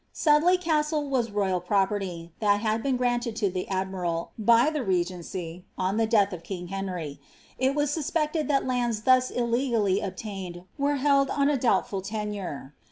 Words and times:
Sudley 0.13 0.57
Castle 0.57 1.07
* 1.09 1.09
was 1.11 1.29
royal 1.29 1.59
property, 1.59 2.31
that 2.39 2.59
had 2.61 2.81
been 2.81 2.97
granted 2.97 3.35
to 3.35 3.51
the 3.51 3.69
ad 3.69 3.91
miral, 3.91 4.29
by 4.35 4.71
the 4.71 4.81
regency, 4.81 5.63
on 5.77 5.97
the 5.97 6.07
death 6.07 6.33
of 6.33 6.41
king 6.41 6.69
Henry. 6.69 7.19
It 7.59 7.75
was 7.75 7.95
suspecied 7.95 8.47
that 8.47 8.65
lands 8.65 9.03
thus 9.03 9.29
illegally 9.29 9.99
obtained 10.01 10.63
were 10.75 10.95
held 10.95 11.29
on 11.29 11.49
a 11.49 11.55
doubtful 11.57 12.01
tenure. 12.01 12.73